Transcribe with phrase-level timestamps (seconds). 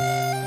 [0.00, 0.37] Música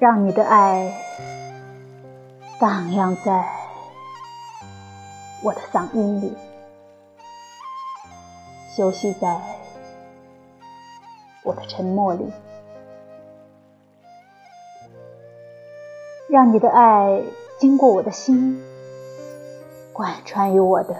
[0.00, 0.94] 让你的爱
[2.60, 3.48] 荡漾在
[5.42, 6.36] 我的嗓音里，
[8.76, 9.40] 休息在
[11.42, 12.32] 我的沉默里。
[16.28, 17.20] 让你的爱
[17.58, 18.62] 经过我的心，
[19.92, 20.94] 贯穿于我的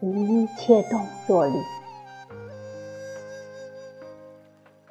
[0.00, 1.60] 一切动作里。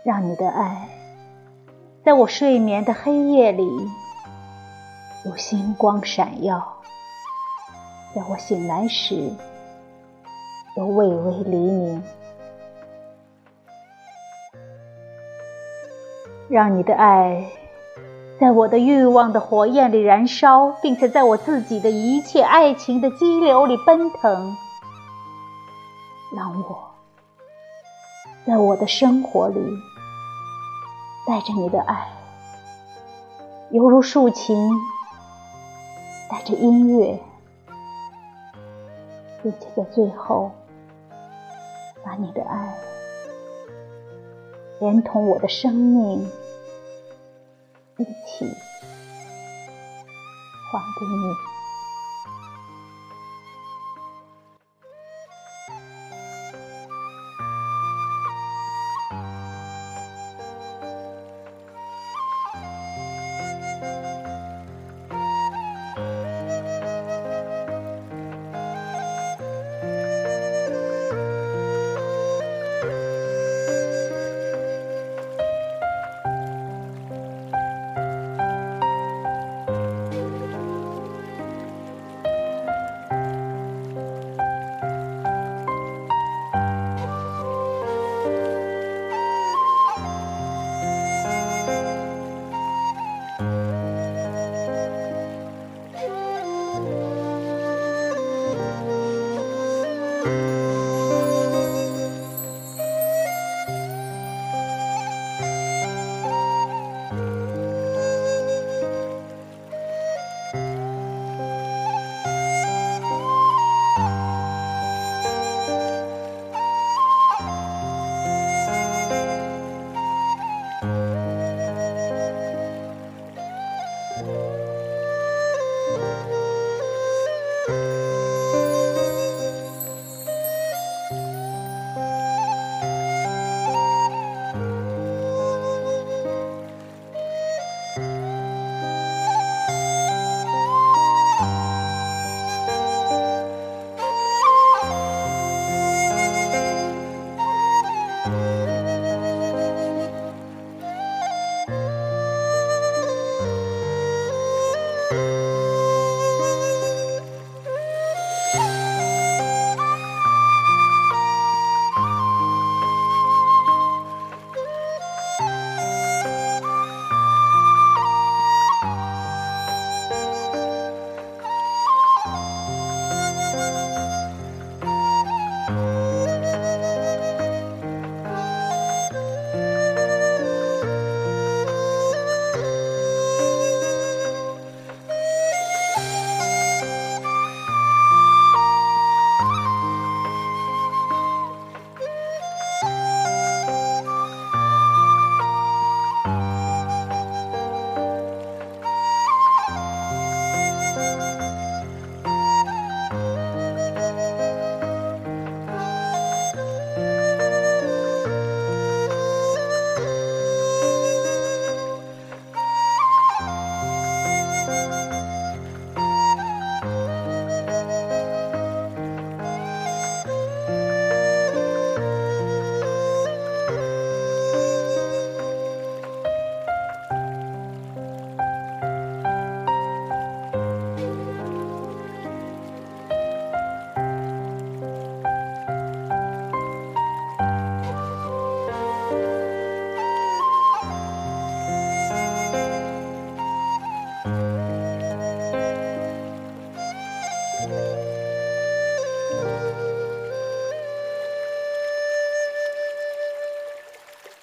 [0.04, 0.99] 让你的爱。
[2.02, 3.68] 在我睡眠的黑夜里，
[5.26, 6.58] 有星光闪耀；
[8.16, 9.34] 在我醒来时，
[10.78, 12.02] 有微微黎明。
[16.48, 17.46] 让你的爱
[18.40, 24.56] 在我的欲望的火焰里燃烧，并且在我自己的一切爱情的激流里奔腾。
[26.34, 26.92] 让我
[28.48, 29.60] 在我的生活里。
[31.30, 32.08] 带着你的爱，
[33.70, 34.68] 犹如竖琴，
[36.28, 37.20] 带着音乐，
[39.44, 40.50] 并且在最后，
[42.04, 42.74] 把你的爱
[44.80, 46.28] 连同我的生命
[47.98, 48.46] 一起
[50.72, 51.59] 还给你。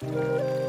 [0.01, 0.66] Música